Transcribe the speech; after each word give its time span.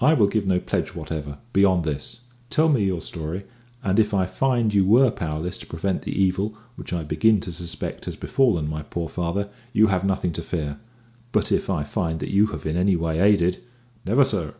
"I 0.00 0.14
will 0.14 0.28
give 0.28 0.46
no 0.46 0.60
pledge 0.60 0.90
whatever, 0.94 1.38
beyond 1.52 1.82
this. 1.82 2.20
Tell 2.48 2.68
me 2.68 2.84
your 2.84 3.00
story, 3.00 3.42
and 3.82 3.98
if 3.98 4.14
I 4.14 4.24
find 4.24 4.72
you 4.72 4.84
were 4.86 5.10
powerless 5.10 5.58
to 5.58 5.66
prevent 5.66 6.02
the 6.02 6.12
evil 6.12 6.54
which 6.76 6.92
I 6.92 7.02
begin 7.02 7.40
to 7.40 7.50
suspect 7.50 8.04
has 8.04 8.14
befallen 8.14 8.68
my 8.70 8.84
poor 8.84 9.08
father, 9.08 9.48
you 9.72 9.88
have 9.88 10.04
nothing 10.04 10.30
to 10.34 10.42
fear; 10.42 10.78
but 11.32 11.50
if 11.50 11.68
I 11.68 11.82
find 11.82 12.20
that 12.20 12.30
you 12.30 12.46
have 12.54 12.66
in 12.66 12.76
any 12.76 12.94
way 12.94 13.18
aided" 13.18 13.58
"Never, 14.06 14.24
sir. 14.24 14.54